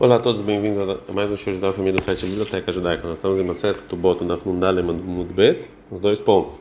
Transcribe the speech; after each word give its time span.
Olá 0.00 0.16
a 0.16 0.18
todos, 0.18 0.40
bem-vindos 0.40 0.78
a 0.78 1.12
mais 1.12 1.30
um 1.30 1.36
show 1.36 1.54
da 1.58 1.74
família 1.74 2.00
do 2.00 2.02
site 2.02 2.24
Biblioteca 2.24 2.72
Judaica. 2.72 3.06
Nós 3.06 3.18
estamos 3.18 3.38
em 3.38 3.42
uma 3.42 3.52
seta 3.52 3.82
que 3.82 3.86
tu 3.86 3.96
bota 3.96 4.24
na 4.24 4.38
Fundale 4.38 4.80
Mudbet, 4.80 5.68
os 5.90 6.00
dois 6.00 6.22
pontos. 6.22 6.54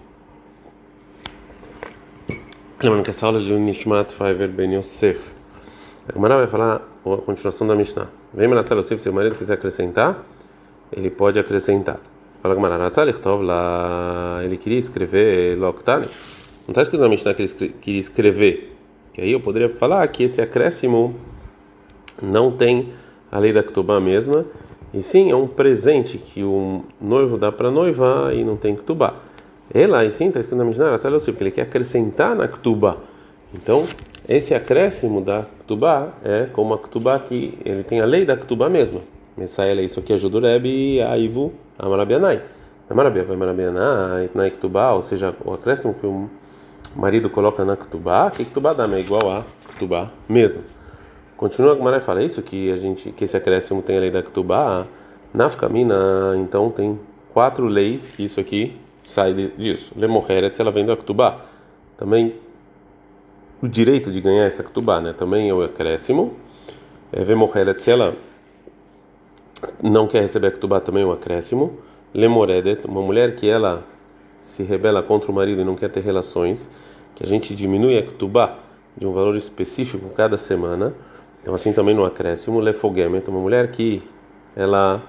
Lembrando 2.83 3.05
que 3.05 3.11
essa 3.11 3.25
aula 3.25 3.39
é 3.39 3.41
de 3.41 3.53
Nishmat 3.53 4.11
Faiver 4.11 4.49
Ben 4.49 4.75
Yosef. 4.75 5.21
A 6.09 6.11
Gemara 6.11 6.35
vai 6.35 6.47
falar 6.47 6.85
a 7.05 7.17
continuação 7.21 7.65
da 7.65 7.77
Mishnah. 7.77 8.09
Vem 8.33 8.45
Manatzal 8.49 8.79
Yosef, 8.79 9.01
se 9.01 9.07
o 9.07 9.13
marido 9.13 9.37
quiser 9.37 9.53
acrescentar, 9.53 10.21
ele 10.91 11.09
pode 11.09 11.39
acrescentar. 11.39 12.01
Fala 12.43 12.55
Gemara, 12.55 12.77
Natzal 12.77 13.07
Ichtov 13.07 13.41
lá, 13.41 14.41
ele 14.43 14.57
queria 14.57 14.79
escrever 14.79 15.57
Loktani. 15.57 16.07
Não 16.67 16.73
está 16.73 16.81
escrito 16.81 16.99
na 16.99 17.07
Mishnah 17.07 17.33
que 17.33 17.43
ele 17.43 17.73
queria 17.79 18.01
escrever. 18.01 18.75
Que 19.13 19.21
aí 19.21 19.31
eu 19.31 19.39
poderia 19.39 19.69
falar 19.69 20.05
que 20.09 20.23
esse 20.23 20.41
acréscimo 20.41 21.15
não 22.21 22.51
tem 22.51 22.91
a 23.31 23.39
lei 23.39 23.53
da 23.53 23.63
Ketubá 23.63 23.99
mesma, 23.99 24.45
e 24.93 25.01
sim 25.01 25.31
é 25.31 25.35
um 25.35 25.47
presente 25.47 26.17
que 26.17 26.43
o 26.43 26.83
noivo 26.99 27.37
dá 27.37 27.51
para 27.51 27.69
noivar 27.69 28.33
e 28.33 28.43
não 28.43 28.57
tem 28.57 28.75
Ketubá. 28.75 29.15
Ela, 29.71 30.03
e 30.03 30.11
sim, 30.11 30.27
está 30.27 30.39
escrito 30.39 30.57
na 30.57 30.65
Mishnah, 30.65 30.97
porque 30.97 31.43
ele 31.43 31.51
quer 31.51 31.61
acrescentar 31.61 32.35
na 32.35 32.47
Ketubá. 32.47 32.97
Então, 33.53 33.85
esse 34.27 34.55
acréscimo 34.55 35.21
da 35.21 35.45
Ketubá 35.59 36.09
é 36.23 36.47
como 36.51 36.73
a 36.73 36.79
Ketubá 36.79 37.19
que 37.19 37.57
ele 37.63 37.83
tem 37.83 38.01
a 38.01 38.05
lei 38.05 38.25
da 38.25 38.35
Ketubá 38.35 38.67
mesma. 38.69 39.01
Messaela, 39.37 39.81
isso 39.81 39.99
aqui 39.99 40.11
ajuda 40.11 40.37
o 40.37 40.41
Rebbe, 40.41 41.01
a 41.01 41.17
Ivu, 41.17 41.53
a 41.77 41.87
Marabianai. 41.87 42.41
A 42.89 42.93
Marabia 42.95 43.23
vai 43.23 43.37
Marabianai, 43.37 44.31
na 44.33 44.49
Ketubá, 44.49 44.93
ou 44.93 45.03
seja, 45.03 45.35
o 45.45 45.53
acréscimo 45.53 45.93
que 45.93 46.07
o 46.07 46.27
marido 46.95 47.29
coloca 47.29 47.63
na 47.63 47.77
Ketubá, 47.77 48.31
que 48.31 48.43
Ketubá 48.43 48.73
dá 48.73 48.85
é 48.85 48.99
igual 48.99 49.29
a 49.29 49.45
Ketubá 49.71 50.09
mesmo. 50.27 50.63
Continua 51.39 51.71
a 51.71 51.75
Gemara 51.77 52.01
fala 52.01 52.21
isso 52.21 52.41
que 52.41 52.69
a 52.69 52.75
gente 52.75 53.13
que 53.13 53.23
esse 53.23 53.37
acréscimo 53.37 53.81
tem 53.81 53.95
a 53.95 54.01
lei 54.01 54.11
da 54.11 54.21
Ketubá, 54.21 54.85
Nafkamina, 55.33 56.35
então 56.35 56.69
tem 56.69 56.99
quatro 57.31 57.65
leis 57.65 58.09
que 58.09 58.25
isso 58.25 58.41
aqui 58.41 58.75
sai 59.03 59.33
disso. 59.57 59.93
Lemoreret, 59.95 60.59
ela 60.59 60.69
vem 60.69 60.85
da 60.85 60.97
Ketubá. 60.97 61.39
Também 61.97 62.35
o 63.61 63.69
direito 63.69 64.11
de 64.11 64.19
ganhar 64.19 64.43
essa 64.43 64.61
Ketubá, 64.61 64.99
né? 64.99 65.13
Também 65.13 65.47
é 65.47 65.53
o 65.53 65.63
acréscimo. 65.63 66.33
É, 67.09 67.23
Vemoreret, 67.23 67.81
se 67.81 67.89
ela 67.89 68.13
não 69.81 70.07
quer 70.07 70.19
receber 70.19 70.47
a 70.47 70.51
Ketubá, 70.51 70.81
também 70.81 71.03
é 71.03 71.05
o 71.05 71.13
acréscimo. 71.13 71.79
Lemoredet, 72.13 72.85
uma 72.85 73.01
mulher 73.01 73.37
que 73.37 73.49
ela 73.49 73.85
se 74.41 74.61
rebela 74.63 75.01
contra 75.01 75.31
o 75.31 75.33
marido 75.33 75.61
e 75.61 75.63
não 75.63 75.75
quer 75.75 75.89
ter 75.89 76.01
relações, 76.01 76.69
que 77.15 77.23
a 77.23 77.25
gente 77.25 77.55
diminui 77.55 77.97
a 77.97 78.03
Ketubá 78.03 78.59
de 78.97 79.07
um 79.07 79.13
valor 79.13 79.37
específico 79.37 80.09
cada 80.09 80.37
semana. 80.37 80.93
Então 81.41 81.53
assim 81.53 81.73
também 81.73 81.95
no 81.95 82.05
acréscimo, 82.05 82.59
lefogemet, 82.59 83.27
uma 83.29 83.39
mulher 83.39 83.71
que 83.71 84.03
ela 84.55 85.01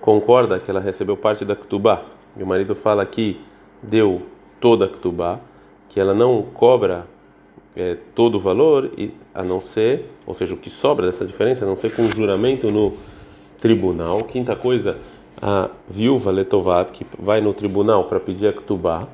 concorda 0.00 0.60
que 0.60 0.70
ela 0.70 0.80
recebeu 0.80 1.16
parte 1.16 1.44
da 1.44 1.56
ktubá, 1.56 2.04
e 2.36 2.42
o 2.42 2.46
marido 2.46 2.74
fala 2.74 3.06
que 3.06 3.40
deu 3.82 4.22
toda 4.60 4.84
a 4.84 4.88
ktubá, 4.88 5.40
que 5.88 5.98
ela 5.98 6.12
não 6.12 6.42
cobra 6.42 7.06
é, 7.74 7.96
todo 8.14 8.36
o 8.36 8.38
valor, 8.38 8.90
e, 8.98 9.12
a 9.34 9.42
não 9.42 9.60
ser, 9.60 10.10
ou 10.26 10.34
seja, 10.34 10.54
o 10.54 10.58
que 10.58 10.70
sobra 10.70 11.06
dessa 11.06 11.24
diferença, 11.24 11.64
a 11.64 11.68
não 11.68 11.74
ser 11.74 11.94
com 11.94 12.08
juramento 12.10 12.70
no 12.70 12.92
tribunal. 13.60 14.22
Quinta 14.24 14.54
coisa, 14.54 14.98
a 15.40 15.70
viúva 15.88 16.30
letovat, 16.30 16.92
que 16.92 17.06
vai 17.18 17.40
no 17.40 17.54
tribunal 17.54 18.04
para 18.04 18.20
pedir 18.20 18.48
a 18.48 18.52
ktubá, 18.52 19.08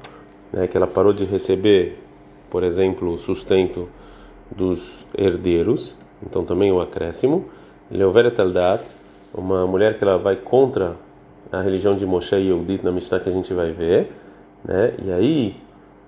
né, 0.53 0.66
que 0.66 0.77
ela 0.77 0.86
parou 0.86 1.12
de 1.12 1.25
receber, 1.25 2.03
por 2.50 2.64
exemplo, 2.64 3.14
o 3.14 3.19
sustento 3.19 3.88
dos 4.50 5.06
herdeiros, 5.16 5.97
então 6.22 6.44
também 6.44 6.72
um 6.72 6.80
acréscimo. 6.80 7.46
Leoveret 7.90 8.40
Aldat, 8.40 8.84
uma 9.34 9.66
mulher 9.66 9.98
que 9.98 10.04
ela 10.04 10.18
vai 10.18 10.36
contra 10.36 10.94
a 11.50 11.60
religião 11.60 11.96
de 11.96 12.06
Moshe 12.06 12.36
e 12.36 12.48
Yehudit 12.48 12.84
na 12.84 12.92
Mishnah 12.92 13.20
que 13.20 13.28
a 13.28 13.32
gente 13.32 13.52
vai 13.52 13.72
ver, 13.72 14.12
né? 14.64 14.94
E 15.04 15.12
aí 15.12 15.56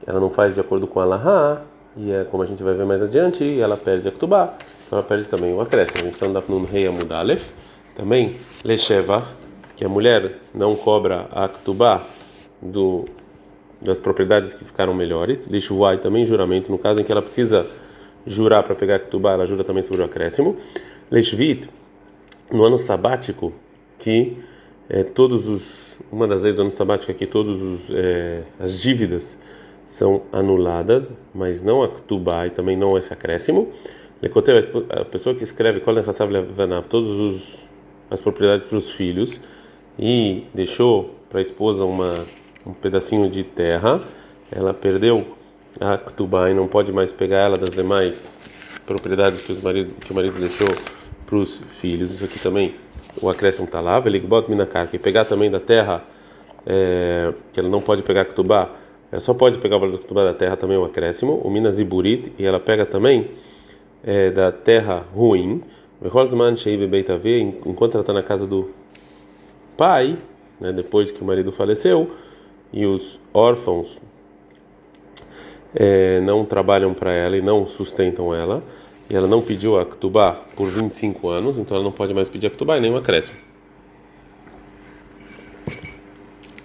ela 0.06 0.20
não 0.20 0.30
faz 0.30 0.54
de 0.54 0.60
acordo 0.60 0.86
com 0.86 1.00
a 1.00 1.62
e 1.96 2.10
é 2.10 2.24
como 2.24 2.42
a 2.42 2.46
gente 2.46 2.62
vai 2.62 2.74
ver 2.74 2.86
mais 2.86 3.02
adiante, 3.02 3.60
ela 3.60 3.76
perde 3.76 4.08
a 4.08 4.12
Ktubá, 4.12 4.54
então 4.86 4.98
ela 4.98 5.06
perde 5.06 5.28
também 5.28 5.52
o 5.52 5.60
acréscimo. 5.60 6.00
A 6.00 6.02
gente 6.04 6.14
está 6.14 6.42
no 6.48 6.64
Rei 6.64 6.86
Amudalef, 6.86 7.50
também 7.94 8.36
Lesheva, 8.64 9.24
que 9.76 9.84
a 9.84 9.88
mulher 9.88 10.38
não 10.54 10.74
cobra 10.74 11.26
a 11.32 11.48
Ktubá 11.48 12.00
do 12.60 13.04
das 13.80 13.98
propriedades 13.98 14.54
que 14.54 14.64
ficaram 14.64 14.94
melhores. 14.94 15.46
Lishuai 15.46 15.98
também 15.98 16.24
juramento, 16.24 16.70
no 16.70 16.78
caso 16.78 17.00
em 17.00 17.04
que 17.04 17.10
ela 17.10 17.20
precisa 17.20 17.66
jurar 18.26 18.62
para 18.62 18.74
pegar 18.74 18.98
Ketubá, 18.98 19.32
ela 19.32 19.46
jura 19.46 19.64
também 19.64 19.82
sobre 19.82 20.02
o 20.02 20.04
acréscimo. 20.04 20.56
Leishvit, 21.10 21.68
no 22.50 22.64
ano 22.64 22.78
sabático, 22.78 23.52
que 23.98 24.36
é, 24.88 25.02
todos 25.04 25.48
os 25.48 25.92
uma 26.10 26.26
das 26.26 26.42
leis 26.42 26.56
do 26.56 26.62
ano 26.62 26.70
sabático 26.70 27.10
é 27.10 27.14
que 27.14 27.26
todos 27.26 27.62
os 27.62 27.90
é, 27.90 28.42
as 28.58 28.80
dívidas 28.80 29.38
são 29.86 30.22
anuladas, 30.32 31.16
mas 31.34 31.62
não 31.62 31.82
a 31.82 31.88
Ketubá 31.88 32.46
e 32.46 32.50
também 32.50 32.76
não 32.76 32.96
esse 32.96 33.12
acréscimo. 33.12 33.70
Lecotel, 34.20 34.58
a 34.90 35.04
pessoa 35.04 35.34
que 35.34 35.42
escreve 35.42 35.80
todos 36.88 37.08
os 37.08 37.62
as 38.10 38.20
propriedades 38.20 38.64
para 38.64 38.76
os 38.76 38.90
filhos 38.90 39.40
e 39.98 40.44
deixou 40.54 41.14
para 41.30 41.38
a 41.38 41.42
esposa 41.42 41.84
uma 41.84 42.24
um 42.64 42.72
pedacinho 42.72 43.28
de 43.28 43.42
terra, 43.42 44.00
ela 44.50 44.72
perdeu 44.72 45.26
a 45.80 45.98
Ktubá 45.98 46.50
e 46.50 46.54
não 46.54 46.68
pode 46.68 46.92
mais 46.92 47.12
pegar 47.12 47.38
ela 47.38 47.56
das 47.56 47.70
demais 47.70 48.36
propriedades 48.86 49.40
que, 49.40 49.52
os 49.52 49.62
marido, 49.62 49.94
que 49.94 50.12
o 50.12 50.14
marido 50.14 50.38
deixou 50.38 50.68
para 51.26 51.36
os 51.36 51.58
filhos. 51.80 52.12
Isso 52.12 52.24
aqui 52.24 52.38
também, 52.38 52.74
o 53.20 53.28
acréscimo 53.28 53.66
está 53.66 53.80
lá. 53.80 53.98
Veligbot 54.00 54.48
minakar, 54.48 54.88
que 54.88 54.98
pegar 54.98 55.24
também 55.24 55.50
da 55.50 55.60
terra, 55.60 56.02
é, 56.66 57.32
que 57.52 57.60
ela 57.60 57.68
não 57.68 57.80
pode 57.80 58.02
pegar 58.02 58.24
Ktubá, 58.26 58.70
ela 59.10 59.20
só 59.20 59.34
pode 59.34 59.58
pegar 59.58 59.76
o 59.76 59.80
valor 59.80 59.92
da 59.92 59.98
Ktubá 59.98 60.24
da 60.24 60.34
terra 60.34 60.56
também, 60.56 60.76
o 60.76 60.84
acréscimo. 60.84 61.34
O 61.44 61.50
Minas 61.50 61.78
Iburit, 61.78 62.32
e 62.38 62.44
ela 62.44 62.58
pega 62.58 62.86
também 62.86 63.30
é, 64.02 64.30
da 64.30 64.50
terra 64.50 65.04
ruim. 65.14 65.62
Enquanto 67.66 67.94
ela 67.94 68.02
está 68.02 68.12
na 68.12 68.22
casa 68.22 68.46
do 68.46 68.70
pai, 69.76 70.18
né, 70.60 70.72
depois 70.72 71.10
que 71.10 71.22
o 71.22 71.24
marido 71.24 71.52
faleceu, 71.52 72.10
e 72.72 72.86
os 72.86 73.20
órfãos 73.34 74.00
é, 75.74 76.20
não 76.20 76.44
trabalham 76.44 76.92
para 76.94 77.12
ela 77.12 77.36
e 77.36 77.42
não 77.42 77.66
sustentam 77.66 78.34
ela, 78.34 78.62
e 79.08 79.16
ela 79.16 79.26
não 79.26 79.42
pediu 79.42 79.78
a 79.78 79.84
Ktubá 79.84 80.32
por 80.56 80.68
25 80.68 81.28
anos, 81.28 81.58
então 81.58 81.76
ela 81.76 81.84
não 81.84 81.92
pode 81.92 82.14
mais 82.14 82.28
pedir 82.28 82.46
a 82.46 82.50
Ktubá 82.50 82.78
e 82.78 82.80
nem 82.80 82.90
um 82.90 82.96
acréscimo. 82.96 83.38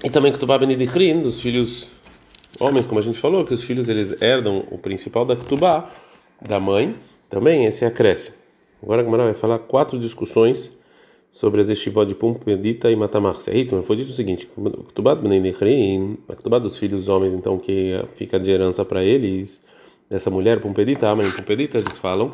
E 0.03 0.09
também 0.09 0.31
Ktubá 0.31 0.57
Benedichrin, 0.57 1.21
dos 1.21 1.41
filhos 1.41 1.91
homens, 2.59 2.85
como 2.85 2.99
a 2.99 3.03
gente 3.03 3.19
falou, 3.19 3.43
que 3.43 3.53
os 3.53 3.63
filhos 3.63 3.89
eles 3.89 4.21
herdam 4.21 4.63
o 4.71 4.77
principal 4.77 5.25
da 5.25 5.35
Ktubá, 5.35 5.89
da 6.41 6.59
mãe, 6.59 6.95
também 7.29 7.65
esse 7.65 7.83
acréscimo. 7.83 8.35
Agora 8.81 9.01
a 9.01 9.03
Gamara 9.03 9.23
vai 9.23 9.33
falar 9.33 9.59
quatro 9.59 9.97
discussões 9.97 10.71
sobre 11.37 11.61
as 11.61 11.69
estivot 11.69 12.07
de 12.07 12.15
Pumpedita 12.15 12.89
e 12.89 12.95
Matamar 12.95 13.35
Serrit, 13.35 13.69
foi 13.83 13.95
dito 13.95 14.09
o 14.09 14.13
seguinte: 14.13 14.49
Benedechrim, 15.21 16.17
a 16.27 16.35
Ktubat 16.35 16.63
dos 16.63 16.79
filhos 16.79 17.07
homens, 17.07 17.35
então, 17.35 17.59
que 17.59 17.93
fica 18.15 18.39
de 18.39 18.49
herança 18.49 18.83
para 18.83 19.03
eles, 19.03 19.63
dessa 20.09 20.31
mulher, 20.31 20.59
Pumpedita, 20.59 21.07
Amen, 21.07 21.29
Pumpedita, 21.29 21.77
eles 21.77 21.95
falam, 21.95 22.31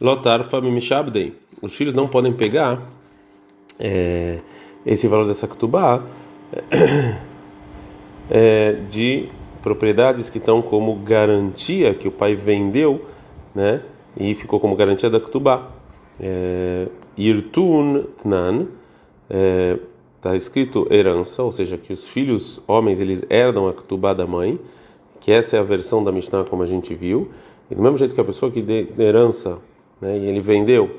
Lotar 0.00 0.44
Famimishabdei, 0.44 1.34
os 1.62 1.74
filhos 1.74 1.94
não 1.94 2.06
podem 2.06 2.32
pegar 2.32 2.80
é, 3.80 4.38
esse 4.86 5.08
valor 5.08 5.26
dessa 5.26 5.48
Ktubá 5.48 6.04
é, 8.30 8.72
de 8.88 9.28
propriedades 9.64 10.30
que 10.30 10.38
estão 10.38 10.62
como 10.62 10.94
garantia 10.94 11.92
que 11.92 12.06
o 12.06 12.12
pai 12.12 12.36
vendeu, 12.36 13.04
né, 13.52 13.82
e 14.16 14.32
ficou 14.36 14.60
como 14.60 14.76
garantia 14.76 15.10
da 15.10 15.18
Ktubá. 15.18 15.72
É, 16.20 16.88
Irtun 17.16 18.04
Tnan, 18.22 18.66
está 19.28 20.34
é, 20.34 20.36
escrito 20.36 20.86
herança, 20.90 21.42
ou 21.42 21.52
seja, 21.52 21.76
que 21.76 21.92
os 21.92 22.06
filhos 22.08 22.60
homens 22.66 23.00
eles 23.00 23.24
herdam 23.28 23.68
a 23.68 23.74
Ketubá 23.74 24.14
da 24.14 24.26
mãe, 24.26 24.58
que 25.20 25.32
essa 25.32 25.56
é 25.56 25.60
a 25.60 25.62
versão 25.62 26.04
da 26.04 26.12
Mishnah 26.12 26.44
como 26.44 26.62
a 26.62 26.66
gente 26.66 26.94
viu, 26.94 27.30
e 27.70 27.74
do 27.74 27.82
mesmo 27.82 27.96
jeito 27.98 28.14
que 28.14 28.20
a 28.20 28.24
pessoa 28.24 28.50
que 28.50 28.60
dê 28.60 28.88
herança, 28.98 29.58
né, 30.00 30.18
e 30.18 30.26
ele 30.26 30.40
vendeu, 30.40 30.98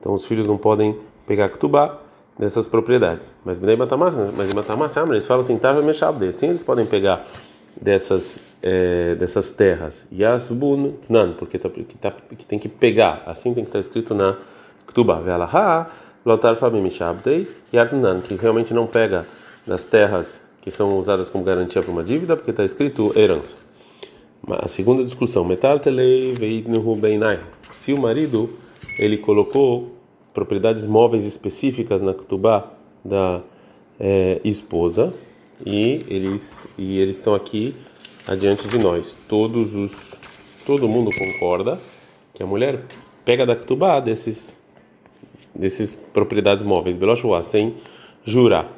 então 0.00 0.14
os 0.14 0.24
filhos 0.24 0.46
não 0.46 0.56
podem 0.56 0.96
pegar 1.26 1.48
Ketubá 1.48 2.00
dessas 2.38 2.68
propriedades. 2.68 3.36
Mas 3.44 3.58
mas 3.58 3.72
em 4.50 4.54
Matamar, 4.54 4.90
eles 5.10 5.26
falam 5.26 5.42
assim, 5.42 5.56
Tava 5.58 5.82
Meshabde, 5.82 6.32
sim 6.32 6.48
eles 6.48 6.62
podem 6.62 6.86
pegar 6.86 7.24
dessas 7.80 8.54
é, 8.64 9.14
dessas 9.16 9.52
terras. 9.52 10.08
Yasbun 10.10 10.94
Nan, 11.08 11.34
porque 11.34 11.58
tá, 11.58 11.68
que, 11.68 11.98
tá, 11.98 12.10
que 12.10 12.46
tem 12.46 12.58
que 12.58 12.68
pegar, 12.68 13.22
assim 13.26 13.52
tem 13.52 13.62
que 13.62 13.68
estar 13.68 13.78
escrito 13.78 14.14
na 14.14 14.38
Ktuba, 14.86 15.20
Ve'alaha, 15.20 15.90
Lotar 16.24 16.56
Famim 16.56 16.88
Shabdei, 16.88 17.46
Yartunan, 17.72 18.22
que 18.22 18.34
realmente 18.36 18.72
não 18.72 18.86
pega 18.86 19.26
das 19.66 19.84
terras 19.84 20.42
que 20.62 20.70
são 20.70 20.98
usadas 20.98 21.28
como 21.28 21.44
garantia 21.44 21.82
para 21.82 21.92
uma 21.92 22.02
dívida, 22.02 22.36
porque 22.36 22.50
está 22.50 22.64
escrito 22.64 23.12
herança. 23.14 23.54
A 24.48 24.66
segunda 24.66 25.04
discussão. 25.04 25.46
Se 27.70 27.92
o 27.92 27.98
marido 27.98 28.50
ele 28.98 29.18
colocou 29.18 29.94
propriedades 30.32 30.86
móveis 30.86 31.24
específicas 31.26 32.00
na 32.00 32.14
Ketubá 32.14 32.72
da 33.04 33.42
é, 34.00 34.40
esposa 34.42 35.12
e 35.64 36.04
eles 36.08 36.68
e 36.76 36.98
eles 36.98 37.16
estão 37.16 37.34
aqui 37.34 37.74
adiante 38.26 38.68
de 38.68 38.78
nós. 38.78 39.16
Todos 39.28 39.74
os 39.74 40.14
todo 40.66 40.88
mundo 40.88 41.10
concorda 41.16 41.78
que 42.34 42.42
a 42.42 42.46
mulher 42.46 42.82
pega 43.24 43.46
da 43.46 43.56
Ketubá 43.56 44.00
desses 44.00 44.62
desses 45.54 45.94
propriedades 45.94 46.64
móveis, 46.64 46.96
Beloshua, 46.96 47.42
sem 47.42 47.74
jurar. 48.24 48.70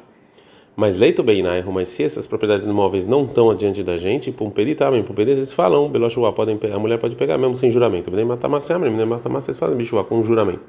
Mas 0.75 0.95
leito 0.95 1.23
bem 1.23 1.41
mas 1.73 1.87
se 1.87 2.03
essas 2.03 2.27
propriedades 2.27 2.63
imóveis 2.63 3.07
não 3.07 3.25
estão 3.25 3.49
adiante 3.49 3.81
da 3.81 3.97
gente, 3.97 4.31
Pumpedi 4.31 4.75
também, 4.75 5.01
Pumpedi 5.01 5.31
eles 5.31 5.51
falam, 5.51 5.89
Beloshua, 5.89 6.31
podem 6.33 6.59
a 6.71 6.77
mulher 6.77 6.99
pode 6.99 7.15
pegar 7.15 7.35
mesmo 7.35 7.55
sem 7.55 7.71
juramento. 7.71 8.11
Nem 8.11 8.23
matar 8.23 8.47
Maxamre, 8.47 8.87
nem 8.91 9.03
matar 9.03 9.27
vocês 9.27 9.57
fazem 9.57 9.75
bichua 9.75 10.03
com 10.03 10.21
juramento. 10.21 10.61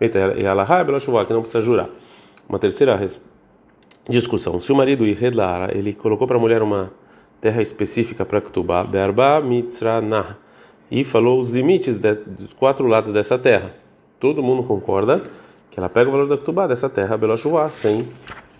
E 0.00 0.46
Alahá, 0.46 0.82
Beloshua, 0.82 1.26
que 1.26 1.34
não 1.34 1.42
precisa 1.42 1.62
jurar. 1.62 1.90
Uma 2.48 2.58
terceira 2.58 2.96
discussão. 4.08 4.60
Se 4.60 4.72
o 4.72 4.76
marido 4.76 5.06
Irredlara, 5.06 5.76
ele 5.76 5.92
colocou 5.92 6.26
para 6.26 6.36
a 6.36 6.40
mulher 6.40 6.62
uma 6.62 6.90
terra 7.40 7.62
específica 7.62 8.24
para 8.24 8.40
Ktubá, 8.40 8.84
Berba 8.84 9.40
Mitzranah, 9.40 10.36
e 10.90 11.04
falou 11.04 11.40
os 11.40 11.50
limites 11.50 11.96
de, 11.96 12.14
dos 12.14 12.52
quatro 12.52 12.86
lados 12.86 13.12
dessa 13.12 13.38
terra. 13.38 13.74
Todo 14.18 14.42
mundo 14.42 14.62
concorda 14.62 15.22
que 15.70 15.78
ela 15.78 15.88
pega 15.88 16.08
o 16.08 16.12
valor 16.12 16.28
da 16.28 16.36
Ktubá 16.36 16.66
dessa 16.66 16.88
terra, 16.88 17.16
Beloshua, 17.16 17.70
sem 17.70 18.06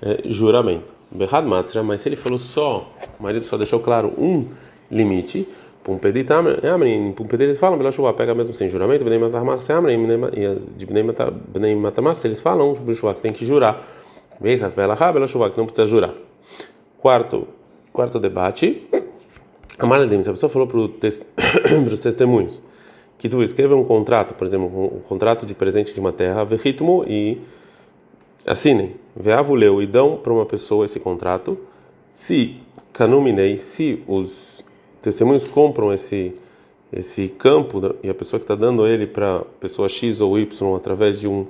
é, 0.01 0.23
juramento. 0.27 1.01
Berrad 1.11 1.45
Matra, 1.45 1.83
mas 1.83 2.01
se 2.01 2.09
ele 2.09 2.17
falou 2.17 2.39
só, 2.39 2.89
o 3.19 3.23
marido 3.23 3.45
só 3.45 3.57
deixou 3.57 3.81
claro 3.81 4.13
um 4.17 4.47
limite, 4.91 5.47
Pumpedi 5.83 6.25
Amrin, 6.63 7.13
Pumpedi 7.13 7.45
eles 7.45 7.59
falam, 7.59 7.77
Bela 7.77 7.91
Shuvah, 7.91 8.13
pega 8.13 8.35
mesmo 8.35 8.55
sem 8.55 8.69
juramento, 8.69 9.05
Bnei 9.05 9.19
Matamach 9.19 9.65
se 9.65 9.73
Amrin, 9.73 9.99
e 10.35 10.55
de 10.77 10.87
Bnei 10.87 11.75
Matamach 11.75 12.25
eles 12.25 12.41
falam, 12.41 12.75
Bela 12.75 12.95
Shuvah, 12.95 13.15
que 13.15 13.23
tem 13.23 13.33
que 13.33 13.45
jurar. 13.45 13.83
Que 15.51 15.59
não 15.59 15.67
precisa 15.67 15.87
jurar. 15.87 16.15
Quarto, 16.99 17.47
quarto 17.93 18.19
debate, 18.19 18.89
Amaredim, 19.79 20.21
se 20.21 20.29
a 20.29 20.33
pessoa 20.33 20.51
falou 20.51 20.69
para 20.69 20.79
os 21.93 22.01
testemunhos, 22.01 22.63
que 23.17 23.29
tu 23.29 23.43
escreva 23.43 23.75
um 23.75 23.85
contrato, 23.85 24.35
por 24.35 24.47
exemplo, 24.47 24.97
um 24.97 25.01
contrato 25.01 25.47
de 25.47 25.55
presente 25.55 25.95
de 25.95 26.01
uma 26.01 26.13
terra, 26.13 26.45
ritmo 26.45 27.05
e 27.07 27.41
assinem, 28.47 28.95
veavuleu 29.17 29.83
e 29.83 29.87
dão 29.87 30.17
para 30.17 30.33
uma 30.33 30.45
pessoa 30.45 30.85
esse 30.85 31.01
contrato. 31.01 31.59
Se 32.13 32.57
canuminei, 32.93 33.59
se 33.59 34.03
os 34.07 34.65
testemunhos 35.01 35.45
compram 35.47 35.93
esse 35.93 36.35
esse 36.93 37.29
campo 37.29 37.81
e 38.03 38.11
a 38.11 38.15
pessoa 38.15 38.41
que 38.41 38.45
está 38.45 38.57
dando 38.57 38.85
ele 38.85 39.07
para 39.07 39.45
pessoa 39.61 39.89
X 39.89 40.21
ou 40.21 40.37
Y 40.37 40.77
através 40.77 41.21
de 41.21 41.29
um 41.29 41.47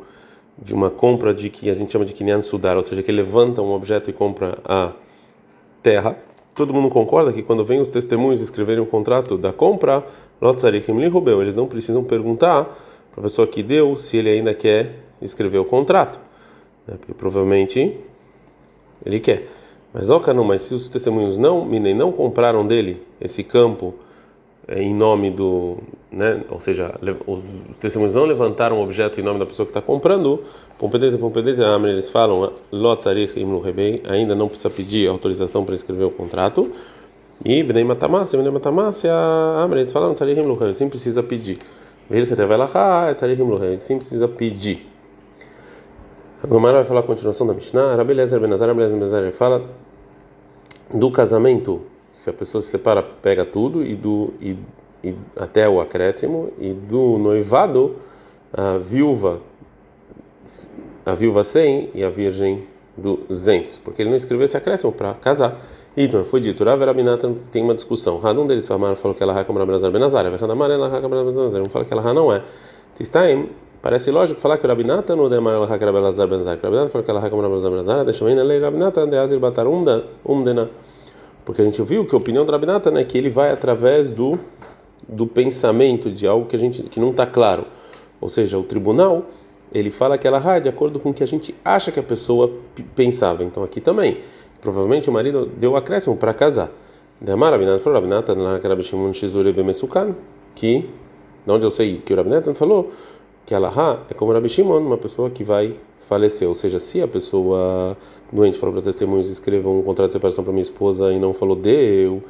de 0.61 0.75
uma 0.75 0.91
compra 0.91 1.33
de 1.33 1.49
que 1.49 1.71
a 1.71 1.75
gente 1.75 1.93
chama 1.93 2.05
de 2.05 2.13
kinyan 2.13 2.43
sudar, 2.43 2.77
ou 2.77 2.83
seja, 2.83 3.03
que 3.03 3.11
levanta 3.11 3.63
um 3.63 3.73
objeto 3.73 4.11
e 4.11 4.13
compra 4.13 4.59
a 4.65 4.93
terra. 5.83 6.17
Todo 6.55 6.75
mundo 6.75 6.91
concorda 6.91 7.33
que 7.33 7.43
quando 7.43 7.65
vem 7.65 7.81
os 7.81 7.91
testemunhos 7.91 8.41
escreverem 8.41 8.81
o 8.81 8.85
um 8.85 8.87
contrato 8.87 9.39
da 9.39 9.53
compra, 9.53 10.05
eles 11.41 11.55
não 11.55 11.67
precisam 11.67 12.05
perguntar 12.05 12.65
para 13.11 13.21
a 13.21 13.23
pessoa 13.23 13.47
que 13.47 13.63
deu 13.63 13.97
se 13.97 14.19
ele 14.19 14.29
ainda 14.29 14.53
quer 14.53 14.97
escrever 15.23 15.59
o 15.59 15.65
contrato 15.65 16.19
né? 16.87 16.97
porque 16.99 17.15
provavelmente 17.15 17.99
ele 19.05 19.21
quer. 19.21 19.49
Mas 19.93 20.09
não, 20.09 20.45
mas 20.45 20.63
se 20.63 20.75
os 20.75 20.89
testemunhos 20.89 21.39
não, 21.39 21.65
nem 21.67 21.95
não 21.95 22.13
compraram 22.13 22.67
dele 22.67 23.03
esse 23.21 23.43
campo 23.43 23.95
em 24.69 24.95
nome 24.95 25.31
do, 25.31 25.79
né, 26.13 26.45
ou 26.49 26.61
seja, 26.61 26.95
os 27.27 27.43
testemunhos 27.81 28.15
não 28.15 28.25
levantaram 28.25 28.79
o 28.79 28.85
objeto 28.85 29.19
em 29.21 29.23
nome 29.23 29.39
da 29.39 29.47
pessoa 29.47 29.67
que 29.67 29.71
está 29.71 29.83
comprando, 29.83 30.43
pompedete, 30.79 31.19
eles 31.89 32.11
falam, 32.11 32.53
ainda 34.09 34.35
não 34.35 34.49
precisa 34.49 34.71
pedir 34.71 35.09
autorização 35.09 35.65
para 35.65 35.75
escrever 35.75 36.05
o 36.05 36.11
contrato. 36.11 36.71
E 37.45 37.63
Bnei 37.63 37.85
Matamácia, 37.85 38.39
Bnei 38.39 38.53
Matamácia, 38.53 39.11
eles 39.73 39.91
falam, 39.93 40.15
sim 40.75 40.89
precisa 40.89 41.23
pedir. 41.23 41.59
Ele 42.11 42.27
que 42.27 42.35
vai 42.35 42.59
lá, 42.59 42.69
sim 43.81 43.97
precisa 43.97 44.29
pedir. 44.29 44.89
A 46.43 46.47
Gomara 46.47 46.79
vai 46.79 46.85
falar 46.87 47.01
a 47.01 47.03
continuação 47.03 47.47
da 47.47 47.55
Mishnah. 47.55 47.97
Rabi 47.97 48.15
Lezer 48.15 48.41
Benazar, 48.41 48.69
Rabi 48.69 48.81
Lezer 48.81 48.99
Benazar 48.99 49.33
fala 49.33 49.63
do 50.93 51.11
casamento. 51.11 51.83
Se 52.13 52.29
a 52.31 52.33
pessoa 52.33 52.61
se 52.61 52.69
separa, 52.69 53.03
pega 53.03 53.45
tudo 53.45 53.85
e 53.85 53.95
do 53.95 54.33
e, 54.41 54.57
e 55.03 55.15
até 55.37 55.69
o 55.69 55.81
acréscimo 55.81 56.53
e 56.59 56.73
do 56.73 57.19
noivado 57.19 57.97
a 58.53 58.79
viúva 58.79 59.39
a 61.07 61.15
viúva 61.15 61.45
sem 61.45 61.91
e 61.95 62.03
a 62.03 62.11
virgem 62.11 62.67
duzentos, 62.97 63.79
porque 63.85 64.03
ele 64.03 64.11
não 64.11 64.17
escreveu 64.17 64.45
esse 64.45 64.57
acréscimo 64.57 64.93
para 64.93 65.15
casar. 65.15 65.57
Então, 65.97 66.25
foi 66.25 66.41
dito, 66.41 66.63
Rav 66.63 66.85
Rabinatan 66.85 67.35
tem 67.51 67.63
uma 67.63 67.75
discussão. 67.75 68.21
Um 68.23 68.47
deles 68.47 68.67
falou 68.67 69.15
que 69.15 69.23
ela 69.23 69.39
é 69.39 69.45
como 69.45 69.59
Rabi 69.59 69.73
Benazar 69.73 69.91
Benazar, 69.91 70.41
Radamar 70.41 70.71
ela 70.71 70.97
é 70.97 71.01
como 71.01 71.15
Rabi 71.15 71.33
Benazar, 71.33 71.63
um 71.63 71.67
fala 71.67 71.85
que 71.85 71.93
ela 71.93 72.15
não 72.15 72.33
é. 72.33 72.43
Tistaim 72.97 73.49
Parece 73.83 74.11
lógico 74.11 74.39
falar 74.39 74.59
que 74.59 74.67
o 74.67 74.69
Rabinata 74.69 75.17
não 75.17 75.31
demara 75.31 75.59
la 75.59 75.65
hak 75.65 75.83
Rabelazar 75.83 76.29
Benzar. 76.29 76.59
Rabinata 76.63 76.91
falou 76.91 77.03
que 77.03 77.11
ela 77.11 77.21
hak 77.21 77.35
Rabelazar 77.35 77.71
Benzar, 77.71 78.05
deixa 78.05 78.25
eu 78.25 78.29
ir 78.29 78.35
na 78.35 78.43
lei 78.43 78.61
Rabinata 78.61 79.07
de 79.07 79.17
Azir 79.17 79.39
Batar 79.39 79.67
Umdena. 79.67 80.69
Porque 81.45 81.63
a 81.63 81.65
gente 81.65 81.81
viu 81.83 82.05
que 82.07 82.15
a 82.15 82.19
opinião 82.19 82.45
do 82.45 82.53
Rabinata 82.53 82.91
né, 82.91 83.05
que 83.05 83.17
ele 83.17 83.31
vai 83.31 83.51
através 83.51 84.11
do 84.11 84.39
do 85.09 85.27
pensamento 85.27 86.11
de 86.11 86.27
algo 86.27 86.47
que 86.47 86.55
a 86.55 86.59
gente 86.59 86.83
que 86.85 87.01
não 87.01 87.11
está 87.11 87.27
claro. 87.27 87.65
Ou 88.21 88.29
seja, 88.29 88.59
o 88.59 88.63
tribunal 88.63 89.25
ele 89.73 89.91
fala 89.91 90.19
que 90.19 90.27
ela 90.27 90.57
é 90.57 90.61
de 90.61 90.69
acordo 90.69 90.99
com 90.99 91.11
o 91.11 91.15
que 91.15 91.23
a 91.23 91.27
gente 91.27 91.55
acha 91.65 91.93
que 91.93 92.01
a 92.01 92.03
pessoa 92.03 92.51
pensava. 92.95 93.43
Então 93.45 93.63
aqui 93.63 93.81
também, 93.81 94.19
provavelmente 94.61 95.09
o 95.09 95.13
marido 95.13 95.47
deu 95.47 95.77
acréscimo 95.77 96.17
para 96.17 96.35
casar. 96.35 96.71
Demar 97.21 97.53
Rabinata 97.53 97.79
falou 97.81 98.01
Rabinata 98.01 98.35
na 98.35 98.57
Rabbi 98.57 98.83
Shimon 98.83 99.13
Shizuri 99.13 99.53
Bemesukan, 99.53 100.15
que 100.55 100.89
de 101.45 101.53
onde 101.53 101.65
eu 101.65 101.71
sei 101.71 101.99
que 101.99 102.13
o 102.13 102.17
Rabinata 102.17 102.55
falou 102.55 102.93
que 103.47 103.55
Alaha 103.55 104.01
é 104.11 104.15
como 104.15 104.33
Rabi 104.33 104.49
Shimon, 104.49 104.79
uma 104.79 104.99
pessoa 104.99 105.31
que 105.31 105.45
vai 105.45 105.75
falecer. 106.11 106.49
Ou 106.49 106.57
seja, 106.57 106.81
se 106.81 107.01
a 107.01 107.07
pessoa 107.07 107.97
doente 108.33 108.59
falou 108.59 108.75
para 108.75 108.83
testemunhos 108.83 109.31
escrevam 109.31 109.79
um 109.79 109.83
contrato 109.83 110.09
de 110.09 110.15
separação 110.15 110.43
para 110.43 110.53
minha 110.53 110.63
esposa 110.63 111.13
e 111.13 111.21
não 111.21 111.33
falou 111.33 111.55
deu, 111.55 112.23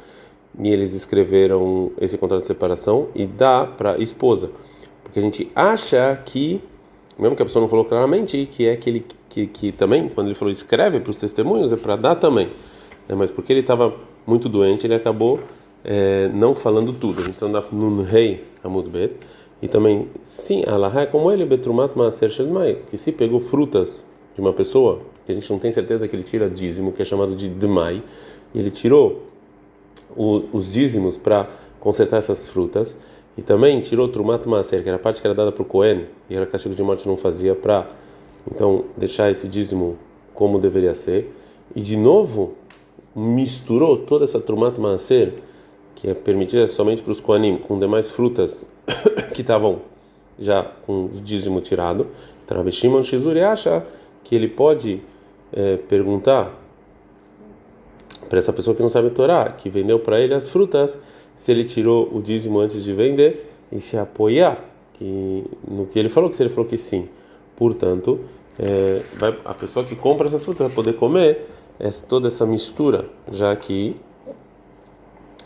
e 0.59 0.69
eles 0.69 0.93
escreveram 0.93 1.91
esse 1.99 2.15
contrato 2.17 2.41
de 2.41 2.47
separação 2.47 3.07
e 3.15 3.25
dá 3.25 3.65
para 3.65 3.97
esposa. 3.97 4.51
Porque 5.03 5.17
a 5.19 5.21
gente 5.21 5.51
acha 5.55 6.15
que, 6.23 6.61
mesmo 7.17 7.35
que 7.35 7.41
a 7.41 7.45
pessoa 7.45 7.61
não 7.61 7.67
falou 7.67 7.83
claramente, 7.83 8.47
que 8.51 8.67
é 8.67 8.73
aquele 8.73 9.03
que, 9.27 9.47
que 9.47 9.71
também, 9.71 10.07
quando 10.09 10.27
ele 10.27 10.35
falou 10.35 10.51
escreve 10.51 10.99
para 10.99 11.09
os 11.09 11.19
testemunhos, 11.19 11.73
é 11.73 11.75
para 11.75 11.95
dar 11.95 12.15
também. 12.15 12.49
É, 13.09 13.15
mas 13.15 13.31
porque 13.31 13.51
ele 13.51 13.61
estava 13.61 13.95
muito 14.27 14.47
doente, 14.47 14.85
ele 14.85 14.93
acabou 14.93 15.39
é, 15.83 16.29
não 16.33 16.53
falando 16.53 16.93
tudo. 16.93 17.21
A 17.21 17.23
gente 17.23 17.33
está 17.33 17.47
no 17.47 18.03
rei 18.03 18.43
Amud 18.63 18.89
Bet. 18.89 19.15
E 19.61 19.67
também, 19.67 20.07
sim, 20.23 20.63
Allah 20.65 21.01
é 21.01 21.05
como 21.05 21.31
ele, 21.31 21.45
Betrumat 21.45 21.95
Maaser 21.95 22.31
Shedmai, 22.31 22.79
que 22.89 22.97
se 22.97 23.11
pegou 23.11 23.39
frutas 23.39 24.03
de 24.33 24.41
uma 24.41 24.53
pessoa, 24.53 25.01
que 25.25 25.31
a 25.31 25.35
gente 25.35 25.49
não 25.51 25.59
tem 25.59 25.71
certeza 25.71 26.07
que 26.07 26.15
ele 26.15 26.23
tira 26.23 26.49
dízimo, 26.49 26.91
que 26.91 27.01
é 27.01 27.05
chamado 27.05 27.35
de 27.35 27.47
Dmai, 27.47 28.01
e 28.53 28.59
ele 28.59 28.71
tirou 28.71 29.21
o, 30.15 30.43
os 30.51 30.71
dízimos 30.71 31.17
para 31.17 31.47
consertar 31.79 32.17
essas 32.17 32.49
frutas, 32.49 32.97
e 33.37 33.41
também 33.41 33.79
tirou 33.81 34.07
Trumat 34.07 34.45
Maaser, 34.45 34.81
que 34.81 34.89
era 34.89 34.97
a 34.97 34.99
parte 34.99 35.21
que 35.21 35.27
era 35.27 35.35
dada 35.35 35.51
para 35.51 35.61
o 35.61 35.65
Cohen, 35.65 36.05
e 36.29 36.35
era 36.35 36.45
castigo 36.45 36.73
de 36.73 36.81
morte 36.81 37.07
não 37.07 37.15
fazia, 37.15 37.53
para 37.53 37.87
então 38.51 38.85
deixar 38.97 39.29
esse 39.29 39.47
dízimo 39.47 39.97
como 40.33 40.59
deveria 40.59 40.95
ser, 40.95 41.31
e 41.75 41.81
de 41.81 41.95
novo 41.95 42.55
misturou 43.15 43.97
toda 43.97 44.23
essa 44.23 44.39
Trumat 44.39 44.77
Maaser 44.79 45.33
que 46.01 46.09
é 46.09 46.15
permitida 46.15 46.65
somente 46.65 47.03
para 47.03 47.11
os 47.11 47.21
Koanim, 47.21 47.57
com 47.57 47.77
demais 47.77 48.09
frutas 48.09 48.67
que 49.35 49.41
estavam 49.41 49.81
já 50.39 50.63
com 50.63 51.05
o 51.05 51.21
dízimo 51.23 51.61
tirado. 51.61 52.07
Então, 52.43 53.03
Shizuri 53.03 53.41
acha 53.41 53.85
que 54.23 54.35
ele 54.35 54.47
pode 54.47 54.99
é, 55.53 55.77
perguntar 55.77 56.59
para 58.27 58.39
essa 58.39 58.51
pessoa 58.51 58.75
que 58.75 58.81
não 58.81 58.89
sabe 58.89 59.11
Torá, 59.11 59.49
que 59.49 59.69
vendeu 59.69 59.99
para 59.99 60.19
ele 60.19 60.33
as 60.33 60.49
frutas, 60.49 60.99
se 61.37 61.51
ele 61.51 61.65
tirou 61.65 62.09
o 62.11 62.19
dízimo 62.19 62.59
antes 62.59 62.83
de 62.83 62.93
vender 62.93 63.47
e 63.71 63.79
se 63.79 63.95
apoiar 63.95 64.57
que, 64.95 65.43
no 65.67 65.85
que 65.85 65.99
ele 65.99 66.09
falou, 66.09 66.31
que 66.31 66.35
se 66.35 66.41
ele 66.41 66.49
falou 66.49 66.67
que 66.67 66.77
sim. 66.77 67.07
Portanto, 67.55 68.21
é, 68.57 69.03
vai, 69.19 69.37
a 69.45 69.53
pessoa 69.53 69.85
que 69.85 69.95
compra 69.95 70.25
essas 70.25 70.43
frutas 70.43 70.65
vai 70.65 70.75
poder 70.75 70.93
comer 70.93 71.47
essa, 71.79 72.07
toda 72.07 72.27
essa 72.27 72.45
mistura, 72.45 73.05
já 73.31 73.55
que 73.55 73.95